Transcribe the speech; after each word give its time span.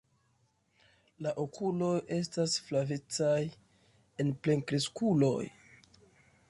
La 1.25 1.33
okuloj 1.43 1.91
estas 2.17 2.57
flavecaj 2.69 3.37
en 4.25 4.35
plenkreskuloj. 4.47 5.41